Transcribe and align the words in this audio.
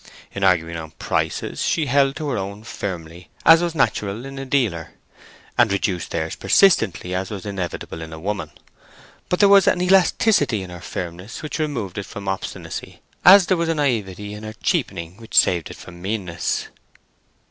In 0.33 0.43
arguing 0.43 0.77
on 0.77 0.93
prices, 0.97 1.61
she 1.61 1.85
held 1.85 2.15
to 2.15 2.27
her 2.29 2.37
own 2.39 2.63
firmly, 2.63 3.29
as 3.45 3.61
was 3.61 3.75
natural 3.75 4.25
in 4.25 4.39
a 4.39 4.47
dealer, 4.47 4.93
and 5.59 5.71
reduced 5.71 6.09
theirs 6.09 6.35
persistently, 6.35 7.13
as 7.13 7.29
was 7.29 7.45
inevitable 7.45 8.01
in 8.01 8.11
a 8.11 8.19
woman. 8.19 8.49
But 9.29 9.41
there 9.41 9.47
was 9.47 9.67
an 9.67 9.79
elasticity 9.79 10.63
in 10.63 10.71
her 10.71 10.81
firmness 10.81 11.43
which 11.43 11.59
removed 11.59 11.99
it 11.99 12.07
from 12.07 12.27
obstinacy, 12.27 12.99
as 13.23 13.45
there 13.45 13.57
was 13.57 13.69
a 13.69 13.73
naïveté 13.75 14.31
in 14.31 14.41
her 14.41 14.53
cheapening 14.53 15.17
which 15.17 15.37
saved 15.37 15.69
it 15.69 15.77
from 15.77 16.01
meanness. 16.01 16.69